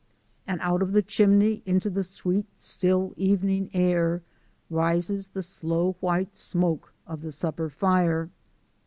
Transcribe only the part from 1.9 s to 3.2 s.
sweet, still